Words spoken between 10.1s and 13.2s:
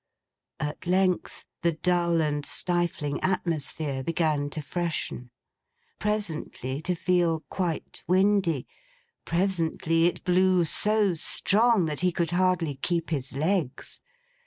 blew so strong, that he could hardly keep